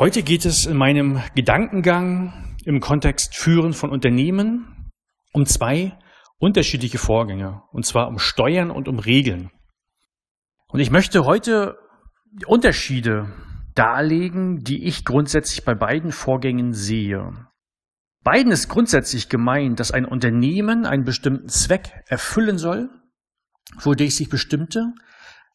[0.00, 4.90] Heute geht es in meinem Gedankengang im Kontext Führen von Unternehmen
[5.34, 5.98] um zwei
[6.38, 9.50] unterschiedliche Vorgänge, und zwar um Steuern und um Regeln.
[10.68, 11.76] Und ich möchte heute
[12.46, 13.30] Unterschiede
[13.74, 17.34] darlegen, die ich grundsätzlich bei beiden Vorgängen sehe.
[18.24, 22.88] Beiden ist grundsätzlich gemeint, dass ein Unternehmen einen bestimmten Zweck erfüllen soll,
[23.78, 24.94] wodurch sich bestimmte,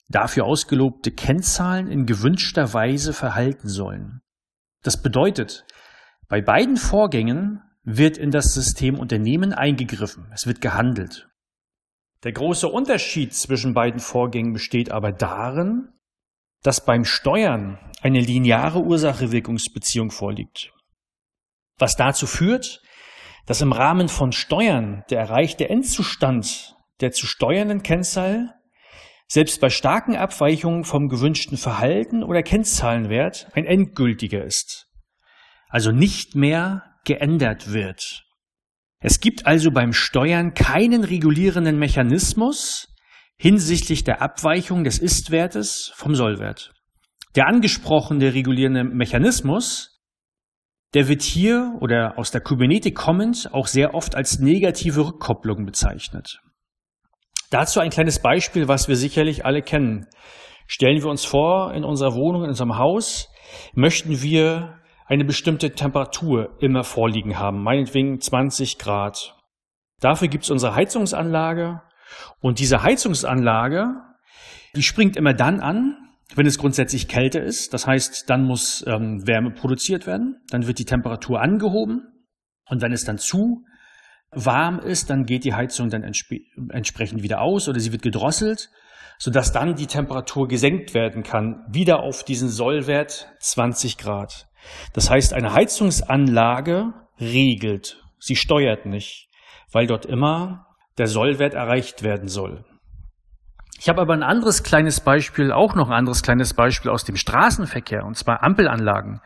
[0.08, 4.22] dafür ausgelobte Kennzahlen in gewünschter Weise verhalten sollen.
[4.86, 5.66] Das bedeutet,
[6.30, 11.28] bei beiden Vorgängen wird in das System Unternehmen eingegriffen, es wird gehandelt.
[12.24, 15.90] Der große Unterschied zwischen beiden Vorgängen besteht aber darin,
[16.62, 20.72] dass beim Steuern eine lineare Ursache-Wirkungsbeziehung vorliegt.
[21.80, 22.84] Was dazu führt,
[23.48, 28.54] dass im Rahmen von Steuern der erreichte Endzustand der zu steuernden Kennzahl
[29.28, 34.88] selbst bei starken Abweichungen vom gewünschten Verhalten oder Kennzahlenwert ein endgültiger ist,
[35.70, 38.24] also nicht mehr geändert wird.
[39.00, 42.88] Es gibt also beim Steuern keinen regulierenden Mechanismus
[43.38, 46.74] hinsichtlich der Abweichung des Istwertes vom Sollwert.
[47.36, 49.96] Der angesprochene regulierende Mechanismus
[50.96, 56.40] der wird hier oder aus der Kybernetik kommend auch sehr oft als negative Rückkopplung bezeichnet.
[57.50, 60.08] Dazu ein kleines Beispiel, was wir sicherlich alle kennen.
[60.68, 63.30] Stellen wir uns vor, in unserer Wohnung, in unserem Haus,
[63.74, 69.36] möchten wir eine bestimmte Temperatur immer vorliegen haben, meinetwegen 20 Grad.
[70.00, 71.82] Dafür gibt es unsere Heizungsanlage
[72.42, 73.88] und diese Heizungsanlage,
[74.76, 75.98] die springt immer dann an,
[76.34, 80.80] wenn es grundsätzlich kälter ist, das heißt, dann muss ähm, Wärme produziert werden, dann wird
[80.80, 82.08] die Temperatur angehoben
[82.68, 83.64] und wenn es dann zu
[84.36, 88.70] warm ist, dann geht die Heizung dann entsp entsprechend wieder aus oder sie wird gedrosselt,
[89.18, 94.48] sodass dann die Temperatur gesenkt werden kann, wieder auf diesen Sollwert 20 Grad.
[94.94, 99.30] Das heißt, eine Heizungsanlage regelt, sie steuert nicht,
[99.72, 100.68] weil dort immer
[100.98, 102.66] der Sollwert erreicht werden soll.
[103.78, 107.18] Ich habe aber ein anderes kleines Beispiel, auch noch ein anderes kleines Beispiel aus dem
[107.18, 109.20] Straßenverkehr, und zwar Ampelanlagen.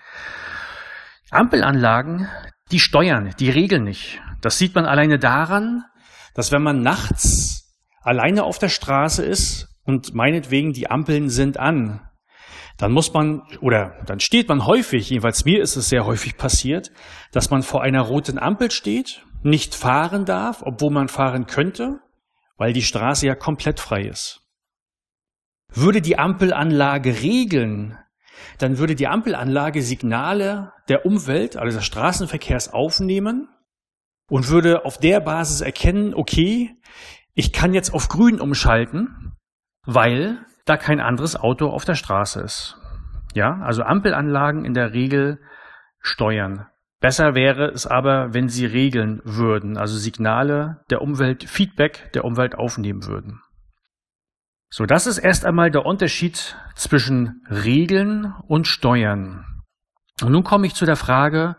[1.29, 2.28] Ampelanlagen,
[2.72, 4.22] die steuern, die regeln nicht.
[4.41, 5.84] Das sieht man alleine daran,
[6.34, 12.02] dass wenn man nachts alleine auf der Straße ist und meinetwegen die Ampeln sind an,
[12.78, 16.91] dann muss man, oder dann steht man häufig, jedenfalls mir ist es sehr häufig passiert,
[17.34, 22.00] dass man vor einer roten Ampel steht, nicht fahren darf, obwohl man fahren könnte,
[22.57, 24.41] weil die Straße ja komplett frei ist.
[25.69, 27.97] Würde die Ampelanlage regeln,
[28.57, 33.47] dann würde die Ampelanlage Signale der Umwelt, also des Straßenverkehrs aufnehmen
[34.29, 36.75] und würde auf der Basis erkennen, okay,
[37.33, 39.33] ich kann jetzt auf grün umschalten,
[39.85, 42.77] weil da kein anderes Auto auf der Straße ist.
[43.33, 45.39] Ja, also Ampelanlagen in der Regel
[46.00, 46.67] steuern.
[47.00, 52.56] Besser wäre es aber, wenn sie regeln würden, also Signale der Umwelt, Feedback der Umwelt
[52.56, 53.41] aufnehmen würden.
[54.69, 59.63] So, das ist erst einmal der Unterschied zwischen Regeln und Steuern.
[60.22, 61.56] Und nun komme ich zu der Frage,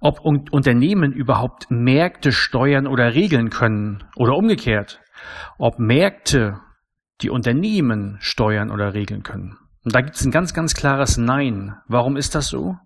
[0.00, 5.00] ob Unternehmen überhaupt Märkte steuern oder regeln können oder umgekehrt,
[5.58, 6.60] ob Märkte
[7.22, 9.56] die Unternehmen steuern oder regeln können.
[9.84, 11.76] Und da gibt es ein ganz, ganz klares Nein.
[11.86, 12.76] Warum ist das so?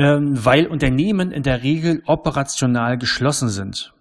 [0.00, 3.92] ähm, weil Unternehmen in der Regel operational geschlossen sind.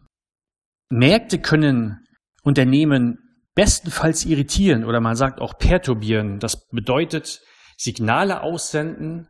[0.90, 2.06] Märkte können
[2.42, 3.29] Unternehmen
[3.60, 6.40] bestenfalls irritieren oder man sagt auch perturbieren.
[6.40, 7.42] Das bedeutet
[7.76, 9.28] Signale aussenden,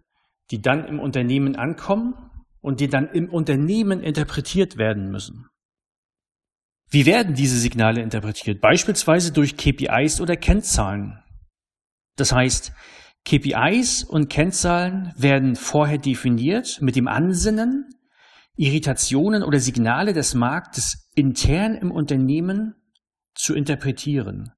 [0.51, 2.13] die dann im Unternehmen ankommen
[2.61, 5.47] und die dann im Unternehmen interpretiert werden müssen.
[6.91, 8.61] Wie werden diese Signale interpretiert?
[8.61, 11.23] Beispielsweise durch KPIs oder Kennzahlen.
[12.15, 12.71] Das heißt,
[13.25, 17.95] KPIs und Kennzahlen werden vorher definiert mit dem Ansinnen,
[18.55, 22.75] Irritationen oder Signale des Marktes intern im Unternehmen
[23.39, 24.51] zu interpretieren.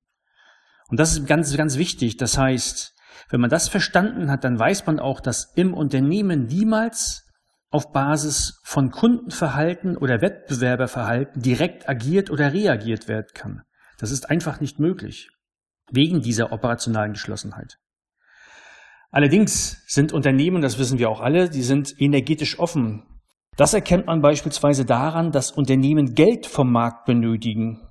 [0.90, 2.18] Und das ist ganz, ganz wichtig.
[2.18, 2.94] Das heißt,
[3.30, 7.28] wenn man das verstanden hat, dann weiß man auch, dass im Unternehmen niemals
[7.70, 13.62] auf Basis von Kundenverhalten oder Wettbewerberverhalten direkt agiert oder reagiert werden kann.
[13.98, 15.30] Das ist einfach nicht möglich,
[15.92, 17.78] wegen dieser operationalen Geschlossenheit.
[19.12, 23.04] Allerdings sind Unternehmen, das wissen wir auch alle, die sind energetisch offen.
[23.56, 27.88] Das erkennt man beispielsweise daran, dass Unternehmen Geld vom Markt benötigen.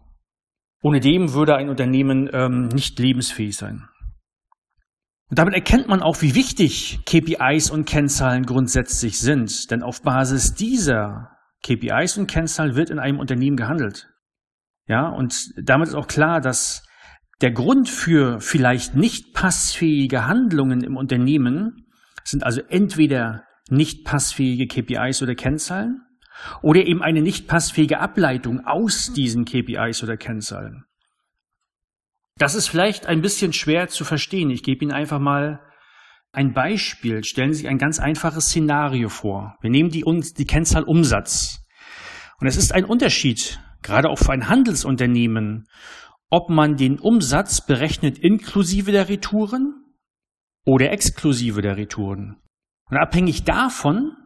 [0.82, 3.88] Ohne dem würde ein Unternehmen ähm, nicht lebensfähig sein.
[5.28, 9.70] Und damit erkennt man auch, wie wichtig KPIs und Kennzahlen grundsätzlich sind.
[9.70, 14.08] Denn auf Basis dieser KPIs und Kennzahlen wird in einem Unternehmen gehandelt.
[14.88, 16.84] Ja, und damit ist auch klar, dass
[17.42, 21.86] der Grund für vielleicht nicht passfähige Handlungen im Unternehmen
[22.24, 26.02] sind also entweder nicht passfähige KPIs oder Kennzahlen
[26.62, 30.84] oder eben eine nicht passfähige Ableitung aus diesen KPIs oder Kennzahlen.
[32.36, 34.50] Das ist vielleicht ein bisschen schwer zu verstehen.
[34.50, 35.60] Ich gebe Ihnen einfach mal
[36.32, 37.22] ein Beispiel.
[37.24, 39.56] Stellen Sie sich ein ganz einfaches Szenario vor.
[39.60, 40.04] Wir nehmen die,
[40.38, 41.66] die Kennzahl Umsatz.
[42.40, 45.66] Und es ist ein Unterschied, gerade auch für ein Handelsunternehmen,
[46.30, 49.84] ob man den Umsatz berechnet inklusive der Retouren
[50.64, 52.36] oder exklusive der Retouren.
[52.88, 54.16] Und abhängig davon,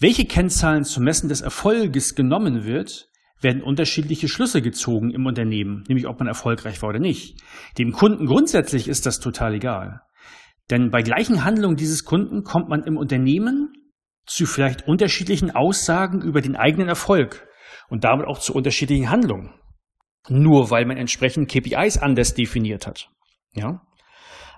[0.00, 3.08] welche Kennzahlen zum Messen des Erfolges genommen wird,
[3.40, 7.40] werden unterschiedliche Schlüsse gezogen im Unternehmen, nämlich ob man erfolgreich war oder nicht.
[7.78, 10.00] Dem Kunden grundsätzlich ist das total egal.
[10.70, 13.72] Denn bei gleichen Handlungen dieses Kunden kommt man im Unternehmen
[14.26, 17.46] zu vielleicht unterschiedlichen Aussagen über den eigenen Erfolg
[17.88, 19.52] und damit auch zu unterschiedlichen Handlungen.
[20.28, 23.10] Nur weil man entsprechend KPIs anders definiert hat.
[23.52, 23.82] Ja?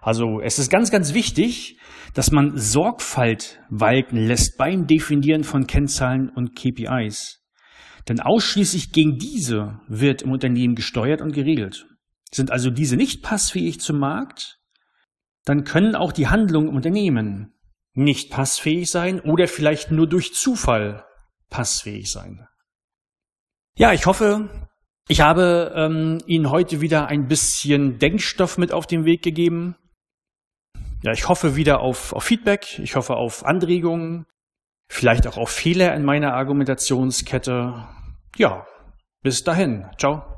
[0.07, 1.81] Also es ist ganz, ganz wichtig,
[2.15, 7.43] dass man Sorgfalt walten lässt beim Definieren von Kennzahlen und KPIs.
[8.09, 11.89] Denn ausschließlich gegen diese wird im Unternehmen gesteuert und geregelt.
[12.31, 14.61] Sind also diese nicht passfähig zum Markt,
[15.45, 17.55] dann können auch die Handlungen im Unternehmen
[17.93, 21.05] nicht passfähig sein oder vielleicht nur durch Zufall
[21.51, 22.47] passfähig sein.
[23.77, 24.69] Ja, ich hoffe,
[25.09, 29.75] ich habe ähm, Ihnen heute wieder ein bisschen Denkstoff mit auf den Weg gegeben.
[31.07, 34.27] Ja, ich hoffe wieder auf, auf Feedback, ich hoffe auf Anregungen,
[34.89, 37.87] vielleicht auch auf Fehler in meiner Argumentationskette.
[38.37, 38.67] Ja,
[39.23, 39.87] bis dahin.
[39.99, 40.36] Ciao.